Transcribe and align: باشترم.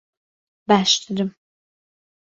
باشترم. 0.67 1.35